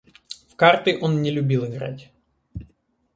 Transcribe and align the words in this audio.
В 0.49 0.55
карты 0.55 0.97
он 0.99 1.21
не 1.21 1.29
любил 1.29 1.63
играть. 1.63 2.11